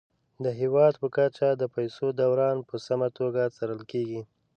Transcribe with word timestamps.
د 0.43 0.45
هیواد 0.61 0.93
په 1.01 1.07
کچه 1.15 1.49
د 1.55 1.63
پيسو 1.75 2.05
دوران 2.21 2.57
په 2.69 2.75
سمه 2.85 3.07
توګه 3.19 3.41
څارل 3.55 3.81
کیږي. 3.91 4.21